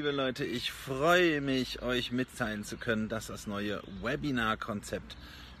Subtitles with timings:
[0.00, 5.16] Leute, ich freue mich, euch mitteilen zu können, dass das neue Webinar-Konzept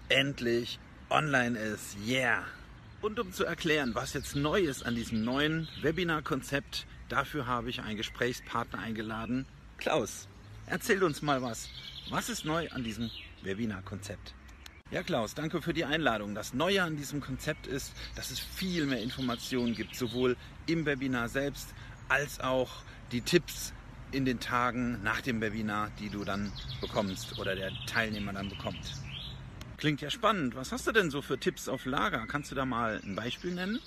[0.08, 0.78] endlich
[1.10, 1.96] online ist.
[2.06, 2.42] Yeah!
[3.02, 7.82] Und um zu erklären, was jetzt neu ist an diesem neuen Webinar-Konzept, dafür habe ich
[7.82, 9.44] einen Gesprächspartner eingeladen.
[9.76, 10.28] Klaus,
[10.66, 11.68] erzähl uns mal was.
[12.08, 13.10] Was ist neu an diesem
[13.42, 14.34] Webinar-Konzept?
[14.90, 16.34] Ja, Klaus, danke für die Einladung.
[16.34, 20.36] Das Neue an diesem Konzept ist, dass es viel mehr Informationen gibt, sowohl
[20.66, 21.74] im Webinar selbst
[22.08, 23.74] als auch die Tipps
[24.12, 28.94] in den Tagen nach dem Webinar, die du dann bekommst oder der Teilnehmer dann bekommt.
[29.76, 30.54] Klingt ja spannend.
[30.54, 32.26] Was hast du denn so für Tipps auf Lager?
[32.28, 33.80] Kannst du da mal ein Beispiel nennen?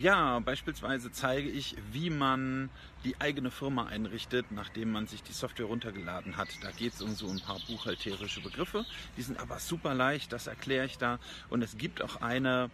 [0.00, 2.70] Ja, beispielsweise zeige ich, wie man
[3.02, 6.48] die eigene Firma einrichtet, nachdem man sich die Software runtergeladen hat.
[6.62, 8.84] Da geht es um so ein paar buchhalterische Begriffe.
[9.16, 11.18] Die sind aber super leicht, das erkläre ich da.
[11.50, 12.70] Und es gibt auch eine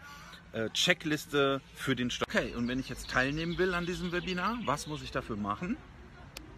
[0.53, 2.29] äh, Checkliste für den Stock.
[2.29, 5.79] Okay, und wenn ich jetzt teilnehmen will an diesem Webinar, was muss ich dafür machen?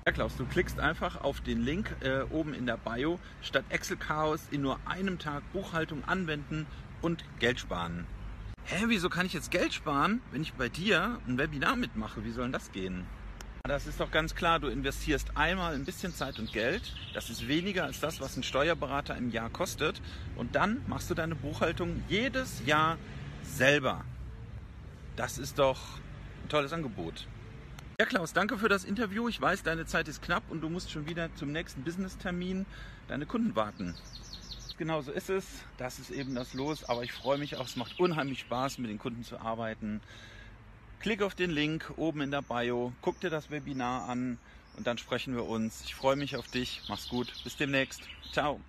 [0.07, 3.97] Ja, Klaus, du klickst einfach auf den Link äh, oben in der Bio, statt Excel
[3.97, 6.67] Chaos in nur einem Tag Buchhaltung anwenden
[7.03, 8.07] und Geld sparen
[8.67, 12.25] hä, wieso kann ich jetzt Geld sparen, wenn ich bei dir ein Webinar mitmache?
[12.25, 13.07] Wie soll denn das gehen?
[13.65, 16.95] Das ist doch ganz klar, du investierst einmal ein bisschen Zeit und Geld.
[17.15, 20.01] Das ist weniger als das, was ein Steuerberater im Jahr kostet.
[20.37, 22.97] Und dann machst du deine Buchhaltung jedes Jahr
[23.43, 24.05] selber.
[25.17, 25.81] Das ist doch
[26.45, 27.27] ein tolles Angebot.
[27.99, 29.29] Ja, Klaus, danke für das Interview.
[29.29, 32.67] Ich weiß, deine Zeit ist knapp und du musst schon wieder zum nächsten Business-Termin
[33.09, 33.95] deine Kunden warten
[34.77, 35.45] genau so ist es.
[35.79, 36.85] Das ist eben das Los.
[36.85, 37.67] Aber ich freue mich auch.
[37.67, 40.01] Es macht unheimlich Spaß, mit den Kunden zu arbeiten.
[41.01, 44.39] Klick auf den Link oben in der Bio, guck dir das Webinar an
[44.77, 45.83] und dann sprechen wir uns.
[45.85, 46.83] Ich freue mich auf dich.
[46.89, 47.33] Mach's gut.
[47.45, 48.03] Bis demnächst.
[48.33, 48.61] Ciao.